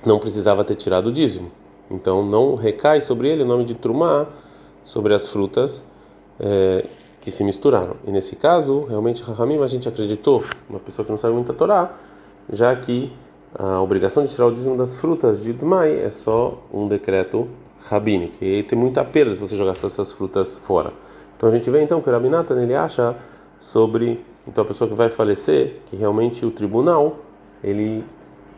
não 0.05 0.19
precisava 0.19 0.63
ter 0.63 0.75
tirado 0.75 1.07
o 1.07 1.11
dízimo. 1.11 1.51
Então 1.89 2.25
não 2.25 2.55
recai 2.55 3.01
sobre 3.01 3.29
ele 3.29 3.43
o 3.43 3.45
nome 3.45 3.65
de 3.65 3.75
Trumá 3.75 4.27
sobre 4.83 5.13
as 5.13 5.27
frutas 5.27 5.85
é, 6.39 6.85
que 7.21 7.31
se 7.31 7.43
misturaram. 7.43 7.95
E 8.05 8.11
nesse 8.11 8.35
caso, 8.35 8.81
realmente, 8.85 9.21
Rahamim, 9.23 9.61
a 9.61 9.67
gente 9.67 9.87
acreditou, 9.87 10.43
uma 10.69 10.79
pessoa 10.79 11.05
que 11.05 11.11
não 11.11 11.17
sabe 11.17 11.33
muito 11.33 11.51
a 11.51 11.55
Torá, 11.55 11.93
já 12.51 12.75
que 12.75 13.11
a 13.57 13.81
obrigação 13.81 14.23
de 14.23 14.31
tirar 14.31 14.47
o 14.47 14.51
dízimo 14.51 14.77
das 14.77 14.95
frutas 14.95 15.43
de 15.43 15.53
Dmai 15.53 15.99
é 15.99 16.09
só 16.09 16.61
um 16.73 16.87
decreto 16.87 17.47
rabínico. 17.79 18.43
E 18.43 18.55
aí 18.55 18.63
tem 18.63 18.77
muita 18.77 19.03
perda 19.05 19.33
se 19.33 19.41
você 19.41 19.55
jogar 19.55 19.71
essas 19.71 20.11
frutas 20.11 20.55
fora. 20.55 20.91
Então 21.37 21.49
a 21.49 21.51
gente 21.51 21.69
vê 21.69 21.81
então 21.81 22.01
que 22.01 22.09
o 22.09 22.11
Rabinatan 22.11 22.61
ele 22.61 22.75
acha 22.75 23.15
sobre 23.59 24.23
então 24.47 24.63
a 24.63 24.67
pessoa 24.67 24.89
que 24.89 24.95
vai 24.95 25.09
falecer 25.09 25.81
que 25.87 25.95
realmente 25.95 26.45
o 26.45 26.51
tribunal 26.51 27.17
ele 27.63 28.03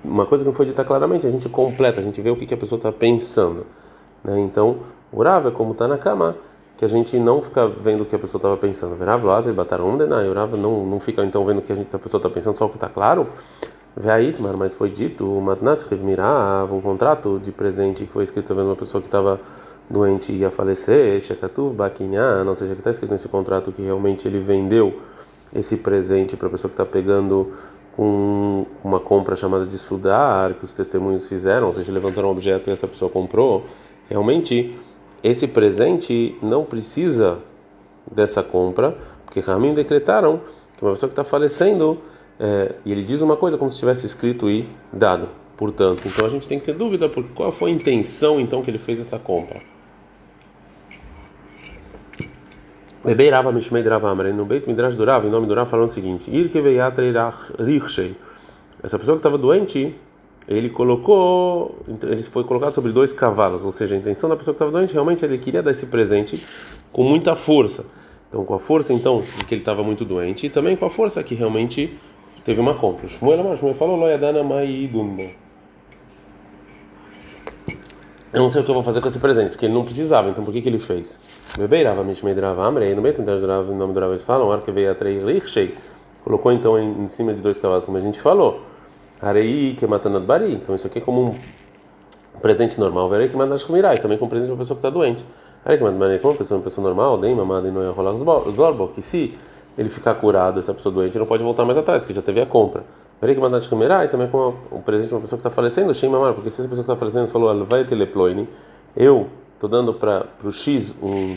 uma 0.07 0.25
coisa 0.25 0.43
que 0.43 0.49
não 0.49 0.55
foi 0.55 0.65
dita 0.65 0.83
claramente 0.83 1.27
a 1.27 1.29
gente 1.29 1.47
completa 1.49 1.99
a 1.99 2.03
gente 2.03 2.21
vê 2.21 2.29
o 2.29 2.35
que, 2.35 2.45
que 2.45 2.53
a 2.53 2.57
pessoa 2.57 2.77
está 2.77 2.91
pensando 2.91 3.65
né? 4.23 4.39
então 4.39 4.77
é 5.45 5.51
como 5.51 5.71
está 5.71 5.87
na 5.87 5.97
cama 5.97 6.35
que 6.77 6.85
a 6.85 6.87
gente 6.87 7.17
não 7.17 7.41
fica 7.41 7.67
vendo 7.67 8.03
o 8.03 8.05
que 8.05 8.15
a 8.15 8.19
pessoa 8.19 8.37
estava 8.37 8.55
pensando. 8.55 9.03
Rav 9.03 9.25
Lazer 9.25 9.53
bataram 9.53 9.97
denai. 9.97 10.31
Rav 10.31 10.55
não 10.55 10.85
não 10.85 10.99
fica 10.99 11.25
então 11.25 11.43
vendo 11.43 11.57
o 11.57 11.61
que 11.63 11.73
a, 11.73 11.75
gente, 11.75 11.93
a 11.93 11.97
pessoa 11.97 12.19
está 12.19 12.29
pensando, 12.29 12.55
só 12.55 12.65
o 12.65 12.69
que 12.69 12.75
está 12.75 12.87
claro. 12.87 13.27
Veitmar, 13.95 14.55
mas 14.55 14.75
foi 14.75 14.91
dito, 14.91 15.25
um 15.25 16.81
contrato 16.81 17.41
de 17.43 17.51
presente 17.51 18.05
que 18.05 18.11
foi 18.13 18.23
escrito 18.23 18.53
vendo 18.53 18.67
uma 18.67 18.75
pessoa 18.75 19.01
que 19.01 19.07
estava 19.07 19.39
doente 19.89 20.31
ia 20.31 20.51
falecer, 20.51 21.19
Shekatuv 21.19 21.73
Bakinyan, 21.73 22.45
ou 22.47 22.55
seja, 22.55 22.73
que 22.75 22.81
está 22.81 22.91
escrito 22.91 23.09
nesse 23.09 23.27
contrato 23.27 23.71
que 23.71 23.81
realmente 23.81 24.27
ele 24.27 24.37
vendeu 24.39 25.01
esse 25.51 25.77
presente 25.77 26.37
para 26.37 26.47
a 26.47 26.51
pessoa 26.51 26.69
que 26.69 26.79
está 26.79 26.85
pegando 26.85 27.53
com 27.97 28.67
uma 28.83 28.99
compra 28.99 29.35
chamada 29.35 29.65
de 29.65 29.79
sudar, 29.79 30.53
que 30.53 30.63
os 30.63 30.73
testemunhos 30.73 31.27
fizeram, 31.27 31.65
ou 31.65 31.73
seja, 31.73 31.91
levantaram 31.91 32.29
um 32.29 32.31
objeto 32.31 32.69
e 32.69 32.71
essa 32.71 32.87
pessoa 32.87 33.09
comprou, 33.09 33.65
realmente 34.07 34.77
esse 35.23 35.47
presente 35.47 36.37
não 36.39 36.63
precisa 36.63 37.39
dessa 38.09 38.43
compra, 38.43 38.95
porque 39.25 39.39
Ramin 39.39 39.73
decretaram 39.73 40.41
que 40.77 40.85
uma 40.85 40.93
pessoa 40.93 41.09
que 41.09 41.13
está 41.13 41.23
falecendo 41.23 41.97
é, 42.39 42.75
e 42.85 42.91
ele 42.91 43.03
diz 43.03 43.19
uma 43.21 43.35
coisa 43.35 43.57
como 43.57 43.71
se 43.71 43.79
tivesse 43.79 44.05
escrito 44.05 44.47
e 44.47 44.69
dado. 44.93 45.27
Portanto, 45.57 46.03
então 46.05 46.23
a 46.23 46.29
gente 46.29 46.47
tem 46.47 46.59
que 46.59 46.65
ter 46.65 46.75
dúvida 46.75 47.09
porque 47.09 47.31
qual 47.33 47.51
foi 47.51 47.71
a 47.71 47.73
intenção 47.73 48.39
então 48.39 48.61
que 48.61 48.69
ele 48.69 48.77
fez 48.77 48.99
essa 48.99 49.17
compra. 49.17 49.59
Bebeirava 53.07 53.53
Mishmei 53.53 53.81
Dravamre, 53.81 54.33
no 54.33 54.43
Beit 54.43 54.67
Midrash 54.67 54.93
Durav, 54.93 55.25
em 55.25 55.29
nome 55.29 55.47
do 55.47 55.53
Rav, 55.53 55.69
falando 55.69 55.87
o 55.87 55.89
seguinte: 55.89 56.29
Ir 56.29 56.51
Essa 58.83 58.99
pessoa 58.99 59.15
que 59.15 59.19
estava 59.19 59.37
doente, 59.37 59.95
ele 60.45 60.69
colocou, 60.69 61.77
ele 62.03 62.21
foi 62.23 62.43
colocado 62.43 62.73
sobre 62.73 62.91
dois 62.91 63.13
cavalos, 63.13 63.63
ou 63.63 63.71
seja, 63.71 63.95
a 63.95 63.97
intenção 63.97 64.29
da 64.29 64.35
pessoa 64.35 64.53
que 64.53 64.57
estava 64.57 64.71
doente 64.71 64.91
realmente 64.91 65.23
ele 65.23 65.37
queria 65.37 65.63
dar 65.63 65.71
esse 65.71 65.85
presente 65.85 66.45
com 66.91 67.05
muita 67.05 67.33
força. 67.33 67.85
Então, 68.27 68.43
com 68.43 68.53
a 68.53 68.59
força 68.59 68.91
então 68.91 69.23
de 69.37 69.45
que 69.45 69.55
ele 69.55 69.61
estava 69.61 69.81
muito 69.83 70.03
doente 70.03 70.47
e 70.47 70.49
também 70.49 70.75
com 70.75 70.83
a 70.83 70.89
força 70.89 71.23
que 71.23 71.33
realmente 71.33 71.97
teve 72.43 72.59
uma 72.59 72.73
compra. 72.73 73.07
Shmuel, 73.07 73.55
Shmuel 73.55 73.73
falou, 73.73 73.95
Loyadana 73.95 74.43
Maidum. 74.43 75.15
Eu 78.34 78.41
não 78.41 78.50
sei 78.50 78.62
o 78.62 78.63
que 78.65 78.69
eu 78.69 78.74
vou 78.74 78.84
fazer 78.84 79.00
com 79.00 79.07
esse 79.07 79.19
presente, 79.19 79.51
porque 79.51 79.65
ele 79.65 79.74
não 79.74 79.86
precisava, 79.86 80.29
então 80.29 80.43
por 80.43 80.53
que, 80.53 80.62
que 80.62 80.67
ele 80.67 80.79
fez? 80.79 81.17
Bebeirava, 81.57 82.03
Mishmeidrava, 82.03 82.65
Amrei, 82.65 82.93
no 82.93 83.01
meio 83.01 83.15
do 83.15 83.24
nome 83.74 83.93
do 83.93 84.00
Rav, 84.00 84.12
eles 84.12 84.24
falam, 84.24 84.51
Arque 84.51 84.69
veio 84.72 84.91
atrás, 84.91 85.22
colocou 86.24 86.51
então 86.51 86.77
em, 86.77 87.03
em 87.03 87.07
cima 87.07 87.34
de 87.34 87.39
dois 87.39 87.57
cavalos, 87.57 87.86
como 87.86 87.98
a 87.98 88.01
gente 88.01 88.19
falou. 88.19 88.62
Arei 89.22 89.75
que 89.75 89.88
matando 89.88 90.19
bari. 90.19 90.53
Então 90.53 90.75
isso 90.75 90.86
aqui 90.86 91.00
é 91.00 91.01
como 91.01 91.29
um 92.36 92.39
presente 92.39 92.79
normal. 92.79 93.10
Verei 93.10 93.29
que 93.29 93.36
manda 93.36 93.55
mirai, 93.69 93.98
também 93.98 94.17
como 94.17 94.29
presente 94.29 94.50
para 94.50 94.55
uma 94.55 94.60
pessoa 94.60 94.75
que 94.75 94.86
está 94.86 94.89
doente. 94.89 95.25
Arei 95.65 95.77
que 95.77 95.84
bari 95.84 96.19
como 96.19 96.34
uma 96.34 96.38
pessoa, 96.38 96.57
uma 96.57 96.63
pessoa 96.63 96.86
normal, 96.86 97.17
nem 97.17 97.34
mamada 97.34 97.67
e 97.67 97.72
não 97.72 97.81
ia 97.81 97.91
rolar 97.91 98.12
os 98.12 98.22
zorbo, 98.55 98.89
que 98.89 99.01
se 99.01 99.34
ele 99.77 99.89
ficar 99.89 100.15
curado, 100.15 100.60
essa 100.60 100.74
pessoa 100.74 100.93
doente, 100.93 101.17
não 101.17 101.25
pode 101.25 101.43
voltar 101.43 101.63
mais 101.63 101.77
atrás, 101.77 102.01
porque 102.01 102.13
já 102.13 102.22
teve 102.22 102.41
a 102.41 102.46
compra. 102.46 102.84
Verei 103.19 103.36
que 103.36 103.41
manda 103.41 103.59
mirai, 103.71 104.07
também 104.09 104.27
como 104.27 104.55
um 104.71 104.81
presente 104.81 105.09
para 105.09 105.17
uma 105.17 105.21
pessoa 105.21 105.38
que 105.38 105.47
está 105.47 105.50
falecendo, 105.50 105.93
Shem 105.93 106.09
mamar, 106.09 106.33
porque 106.33 106.51
se 106.51 106.62
essa 106.62 106.69
pessoa 106.69 106.86
que 106.86 106.91
está 106.91 106.95
falecendo 106.95 107.27
falou, 107.29 107.65
vai 107.65 107.83
teleploine, 107.83 108.47
eu 108.95 109.27
estou 109.55 109.67
dando 109.67 109.93
para 109.93 110.27
o 110.43 110.51
X 110.51 110.93
um, 111.01 111.36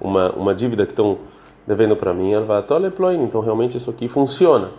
uma, 0.00 0.32
uma 0.32 0.54
dívida 0.54 0.86
que 0.86 0.92
estão 0.92 1.18
devendo 1.66 1.94
para 1.94 2.14
mim, 2.14 2.32
ela 2.32 2.46
vai 2.46 2.62
teleploine, 2.62 3.22
então 3.22 3.42
realmente 3.42 3.76
isso 3.76 3.90
aqui 3.90 4.08
funciona, 4.08 4.70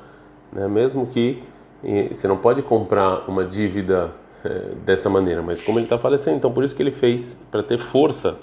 né? 0.52 0.68
mesmo 0.68 1.06
que 1.06 1.44
e 1.84 2.16
você 2.16 2.28
não 2.28 2.38
pode 2.38 2.64
comprar 2.64 3.30
uma 3.30 3.46
dívida 3.46 4.12
é, 4.44 4.50
dessa 4.84 5.08
maneira, 5.08 5.44
mas 5.44 5.62
como 5.62 5.78
ele 5.78 5.86
está 5.86 6.00
falecendo, 6.00 6.38
então 6.38 6.52
por 6.52 6.64
isso 6.64 6.76
que 6.76 6.82
ele 6.82 6.92
fez 6.92 7.40
para 7.52 7.62
ter 7.62 7.78
força, 7.78 8.36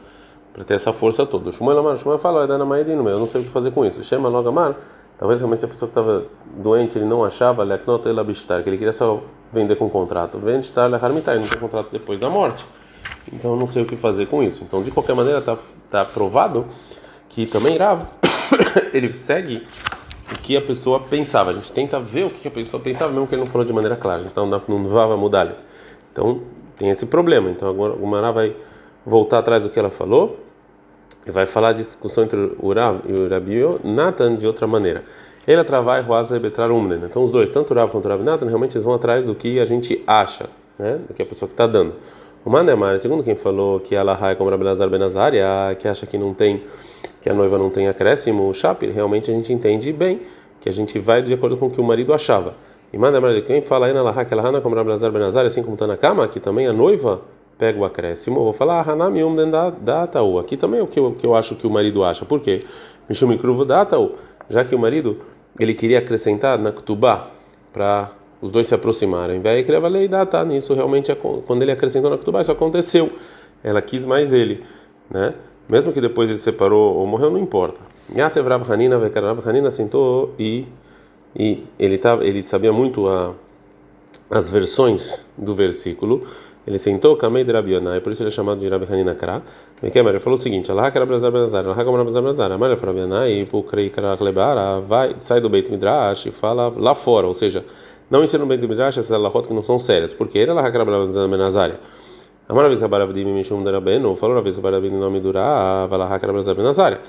para 0.52 0.62
ter 0.62 0.74
essa 0.74 0.92
força 0.92 1.26
toda. 1.26 1.50
O 1.50 1.52
Shmuel 1.52 1.78
Amar, 1.78 1.98
Shmuel 1.98 2.18
fala, 2.18 2.44
eu 2.44 2.58
não 2.58 3.26
sei 3.26 3.40
o 3.40 3.44
que 3.44 3.50
fazer 3.50 3.72
com 3.72 3.84
isso. 3.84 4.04
Chama 4.04 4.28
logo 4.28 4.48
Amar, 4.48 4.76
talvez 5.22 5.38
realmente 5.38 5.64
a 5.64 5.68
pessoa 5.68 5.88
que 5.88 5.96
estava 5.96 6.26
doente 6.56 6.98
ele 6.98 7.04
não 7.04 7.22
achava, 7.22 7.62
Leknot 7.62 8.08
Elabistar, 8.08 8.60
que 8.60 8.68
ele 8.68 8.76
queria 8.76 8.92
só 8.92 9.22
vender 9.52 9.76
com 9.76 9.88
contrato. 9.88 10.36
Vende 10.36 10.66
estar 10.66 10.88
Leharmitai, 10.88 11.38
não 11.38 11.46
tem 11.46 11.60
contrato 11.60 11.90
depois 11.92 12.18
da 12.18 12.28
morte. 12.28 12.66
Então 13.32 13.54
não 13.54 13.68
sei 13.68 13.84
o 13.84 13.86
que 13.86 13.94
fazer 13.94 14.26
com 14.26 14.42
isso. 14.42 14.64
Então 14.64 14.82
de 14.82 14.90
qualquer 14.90 15.14
maneira 15.14 15.38
está 15.38 15.56
tá 15.88 16.04
provado 16.04 16.66
que 17.28 17.46
também 17.46 17.78
Rav 17.78 18.02
ele 18.92 19.12
segue 19.12 19.64
o 20.32 20.38
que 20.38 20.56
a 20.56 20.60
pessoa 20.60 20.98
pensava. 20.98 21.52
A 21.52 21.54
gente 21.54 21.70
tenta 21.70 22.00
ver 22.00 22.24
o 22.24 22.30
que 22.30 22.48
a 22.48 22.50
pessoa 22.50 22.82
pensava, 22.82 23.12
mesmo 23.12 23.28
que 23.28 23.36
ele 23.36 23.42
não 23.42 23.48
falou 23.48 23.64
de 23.64 23.72
maneira 23.72 23.94
clara. 23.94 24.18
A 24.18 24.22
gente 24.22 24.36
está 24.36 24.44
no 24.44 24.88
Vava 24.88 25.16
Mudalha. 25.16 25.54
Então, 26.10 26.40
tem 26.76 26.90
esse 26.90 27.06
problema. 27.06 27.48
Então, 27.48 27.68
agora 27.68 27.92
o 27.92 28.04
Mará 28.08 28.32
vai 28.32 28.56
voltar 29.06 29.38
atrás 29.38 29.62
do 29.62 29.70
que 29.70 29.78
ela 29.78 29.88
falou 29.88 30.40
vai 31.30 31.46
falar 31.46 31.68
a 31.68 31.72
discussão 31.72 32.24
entre 32.24 32.52
o 32.58 32.72
Rav 32.72 33.00
e 33.06 33.62
o 33.62 33.80
Natan 33.84 34.34
de 34.34 34.46
outra 34.46 34.66
maneira. 34.66 35.04
Ele 35.46 35.60
Roasa 36.06 36.36
e 36.36 36.40
Betrar 36.40 36.70
Umnen. 36.70 37.00
Então, 37.04 37.24
os 37.24 37.30
dois, 37.30 37.50
tanto 37.50 37.72
o 37.72 37.76
Rav 37.76 37.90
quanto 37.90 38.06
o 38.06 38.08
Rabi 38.08 38.22
Natan, 38.24 38.46
realmente 38.46 38.76
eles 38.76 38.84
vão 38.84 38.94
atrás 38.94 39.24
do 39.24 39.34
que 39.34 39.60
a 39.60 39.64
gente 39.64 40.02
acha, 40.06 40.48
né? 40.78 40.98
do 41.06 41.14
que 41.14 41.22
a 41.22 41.26
pessoa 41.26 41.48
que 41.48 41.54
está 41.54 41.66
dando. 41.66 41.94
O 42.44 42.50
Manemar, 42.50 42.98
segundo 42.98 43.22
quem 43.22 43.36
falou 43.36 43.78
que 43.78 43.94
ela 43.94 44.18
é 44.30 44.34
como 44.34 44.50
Rabi 44.50 44.64
Lazar 44.64 44.88
Benazaria, 44.88 45.46
que 45.78 45.86
acha 45.86 46.06
que 46.06 46.18
não 46.18 46.34
tem 46.34 46.62
que 47.20 47.30
a 47.30 47.34
noiva 47.34 47.56
não 47.56 47.70
tem 47.70 47.88
acréscimo, 47.88 48.48
o 48.48 48.52
chapir, 48.52 48.92
realmente 48.92 49.30
a 49.30 49.34
gente 49.34 49.52
entende 49.52 49.92
bem 49.92 50.22
que 50.60 50.68
a 50.68 50.72
gente 50.72 50.98
vai 50.98 51.22
de 51.22 51.32
acordo 51.32 51.56
com 51.56 51.66
o 51.66 51.70
que 51.70 51.80
o 51.80 51.84
marido 51.84 52.12
achava. 52.12 52.54
E 52.92 52.98
manda 52.98 53.40
quem 53.42 53.62
fala 53.62 53.86
aí 53.86 53.92
na 53.92 54.02
Laha, 54.02 54.24
que 54.24 54.34
ela 54.34 54.60
como 54.60 54.74
Rabelazar 54.74 55.10
Benazar, 55.10 55.46
assim 55.46 55.62
como 55.62 55.74
está 55.74 55.86
na 55.86 55.96
cama, 55.96 56.26
que 56.28 56.38
também 56.38 56.66
a 56.66 56.72
noiva 56.72 57.22
pega 57.58 57.78
o 57.78 57.84
acréscimo. 57.84 58.42
Vou 58.42 58.52
falar 58.52 58.80
ah, 58.80 58.92
Hanami 58.92 59.22
um 59.22 59.34
da 59.50 60.02
Ataú. 60.02 60.38
Aqui 60.38 60.56
também 60.56 60.80
é 60.80 60.82
o 60.82 60.86
que 60.86 60.98
eu, 60.98 61.12
que 61.12 61.26
eu 61.26 61.34
acho 61.34 61.56
que 61.56 61.66
o 61.66 61.70
marido 61.70 62.04
acha. 62.04 62.24
Por 62.24 62.40
quê? 62.40 62.64
Mishumikruvo 63.08 63.64
da 63.64 63.82
Ataú. 63.82 64.12
Já 64.48 64.64
que 64.64 64.74
o 64.74 64.78
marido 64.78 65.18
ele 65.58 65.74
queria 65.74 65.98
acrescentar 65.98 66.58
na 66.58 66.72
Ktubá 66.72 67.30
para 67.72 68.10
os 68.40 68.50
dois 68.50 68.66
se 68.66 68.74
aproximarem. 68.74 69.40
Vai 69.40 69.62
criar 69.62 69.84
a 69.84 69.88
lei 69.88 70.08
data 70.08 70.44
nisso 70.44 70.74
realmente 70.74 71.14
quando 71.46 71.62
ele 71.62 71.70
acrescentou 71.70 72.10
na 72.10 72.18
Ktubá 72.18 72.40
isso 72.40 72.52
aconteceu. 72.52 73.10
Ela 73.62 73.80
quis 73.80 74.04
mais 74.04 74.32
ele, 74.32 74.62
né? 75.10 75.34
Mesmo 75.68 75.92
que 75.92 76.00
depois 76.00 76.28
ele 76.28 76.38
separou 76.38 76.96
ou 76.96 77.06
morreu, 77.06 77.30
não 77.30 77.38
importa. 77.38 77.80
Yatev 78.14 78.46
Hanina, 78.68 78.98
Rav 78.98 79.48
Hanina 79.48 79.70
sentou 79.70 80.34
e, 80.38 80.66
e 81.36 81.62
ele, 81.78 81.96
tava, 81.98 82.26
ele 82.26 82.42
sabia 82.42 82.72
muito 82.72 83.08
a, 83.08 83.32
as 84.28 84.48
versões 84.48 85.18
do 85.38 85.54
versículo. 85.54 86.26
Ele 86.66 86.78
sentou 86.78 87.16
Kamei 87.16 87.44
de 87.44 87.52
Rabi 87.52 87.72
Yonai, 87.72 88.00
por 88.00 88.12
isso 88.12 88.22
ele 88.22 88.28
é 88.28 88.32
chamado 88.32 88.60
de 88.60 88.68
Rabi 88.68 88.86
Hanina 88.90 89.14
Kra. 89.14 89.42
Ele 89.82 90.20
falou 90.20 90.36
o 90.36 90.38
seguinte: 90.38 90.70
Allah 90.70 90.90
que 90.90 90.98
Rabbi 90.98 91.12
Lazar 91.12 91.32
Benazar, 91.32 91.64
Allah 91.64 91.74
que 91.74 91.82
Rabbi 91.82 92.04
Lazar 92.04 92.22
Benazar, 92.22 92.52
Amalha 92.52 92.78
Yonai, 92.80 93.46
Pukrei 93.50 93.90
Karak 93.90 94.22
Lebara, 94.22 94.80
vai, 94.80 95.14
sai 95.16 95.40
do 95.40 95.48
Beit 95.48 95.70
Midrash 95.70 96.26
e 96.26 96.30
fala 96.30 96.72
lá 96.76 96.94
fora, 96.94 97.26
ou 97.26 97.34
seja, 97.34 97.64
não 98.08 98.22
ensina 98.22 98.44
no 98.44 98.48
Beit 98.48 98.66
Midrash 98.66 98.98
essas 98.98 99.12
alahot 99.12 99.48
que 99.48 99.54
não 99.54 99.62
são 99.62 99.78
sérias, 99.78 100.14
porque 100.14 100.38
ele 100.38 100.50
é 100.50 100.52
Allah 100.52 100.70
que 100.70 100.78
Rabbi 100.78 100.90
Lazar 100.90 101.28
Benazar. 101.28 101.80
Amar 102.48 102.64
Rav 102.64 102.74
Zabarav 102.76 103.12
Mishum 103.14 103.62
Darabenu, 103.62 104.16
falou 104.16 104.36
Rav 104.36 104.50
Zabarav 104.50 104.84
em 104.84 104.90
nome 104.90 105.20
do 105.20 105.30
Ra, 105.30 105.86
Valahá 105.86 106.18
Karabrazar 106.18 106.54
Benazar. 106.54 107.00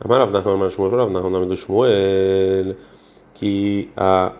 Amar 0.00 0.20
Rav 0.20 0.32
Nachman 0.32 0.54
Amar 0.54 0.70
Shmuel, 0.70 0.90
Rav 0.90 1.10
Nachman, 1.10 1.30
nome 1.30 1.46
do 1.46 1.56
Shmuel, 1.56 2.76
que 3.34 3.88
a 3.96 4.32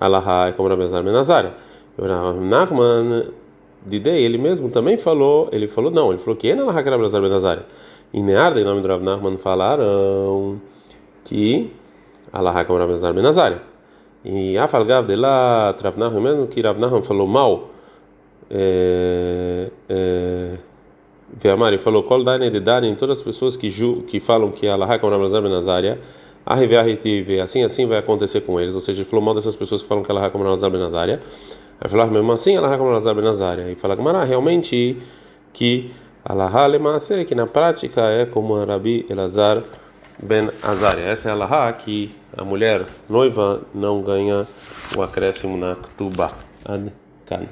Alahá 0.00 0.48
é 0.48 0.52
como 0.52 0.68
Rav 0.68 0.78
Benazar. 0.78 1.54
Rav 1.98 2.40
Nachman, 2.40 3.32
Didei, 3.86 4.24
ele 4.24 4.38
mesmo 4.38 4.68
também 4.70 4.96
falou, 4.96 5.48
ele 5.52 5.68
falou 5.68 5.90
não, 5.90 6.10
ele 6.10 6.18
falou 6.18 6.36
que 6.36 6.50
Alahá 6.50 6.82
Karabrazar 6.82 7.22
Benazar. 7.22 7.64
E 8.12 8.22
Nearda, 8.22 8.60
em 8.60 8.64
nome 8.64 8.80
do 8.80 8.88
Rav 8.88 9.02
Nachman, 9.02 9.36
falaram 9.36 10.60
que 11.24 11.70
é 12.32 12.64
como 12.64 12.78
Rav 12.78 13.14
Benazar. 13.14 13.62
E 14.24 14.58
Afalgav 14.58 15.06
de 15.06 15.16
lá, 15.16 15.76
Rav 15.80 15.98
Nachman, 15.98 16.22
mesmo 16.22 16.46
que 16.46 16.60
Rav 16.60 16.78
Nachman 16.78 17.02
falou 17.02 17.26
mal, 17.26 17.70
é, 18.50 19.70
é, 19.88 20.56
Veamari 21.40 21.78
falou: 21.78 22.02
Kol 22.02 22.24
Dani 22.24 22.50
de 22.50 22.60
Dani, 22.60 22.94
todas 22.96 23.18
as 23.18 23.24
pessoas 23.24 23.56
que, 23.56 23.70
ju, 23.70 24.02
que 24.06 24.20
falam 24.20 24.50
que 24.50 24.66
Allah 24.66 24.94
é 24.94 24.98
como 24.98 25.12
Ramazar 25.12 25.42
Benazaria, 25.42 26.00
assim 27.42 27.62
assim 27.62 27.86
vai 27.86 27.98
acontecer 27.98 28.40
com 28.40 28.58
eles. 28.58 28.74
Ou 28.74 28.80
seja, 28.80 29.02
ele 29.02 29.08
falou 29.08 29.24
mal 29.24 29.34
dessas 29.34 29.54
pessoas 29.54 29.82
que 29.82 29.88
falam 29.88 30.02
que 30.02 30.10
Allah 30.10 30.26
é 30.26 30.30
como 30.30 30.44
Ramazar 30.44 30.70
Benazaria. 30.70 31.20
Aí 31.80 31.88
falou: 31.88 32.06
mesmo 32.08 32.32
assim, 32.32 32.56
Allah 32.56 32.76
como 32.76 32.90
Ramazar 32.90 33.14
Benazaria. 33.14 33.70
E 33.70 33.74
fala: 33.74 33.94
Gamara, 33.94 34.24
realmente 34.24 34.98
que 35.52 35.90
Allah 36.24 36.66
Lemase, 36.66 37.24
que 37.24 37.34
na 37.34 37.46
prática 37.46 38.02
é 38.02 38.26
como 38.26 38.62
Rabi 38.64 39.06
Elazar 39.08 39.62
Ben 40.22 40.48
Azaria. 40.62 41.06
Essa 41.06 41.28
é 41.28 41.30
a 41.30 41.34
Allah 41.34 41.72
que 41.72 42.14
a 42.36 42.44
mulher 42.44 42.86
noiva 43.08 43.62
não 43.74 44.00
ganha 44.00 44.46
o 44.96 45.02
acréscimo 45.02 45.56
na 45.56 45.76
Tuba. 45.96 46.30
Ad 46.64 46.92
-kan. 47.26 47.46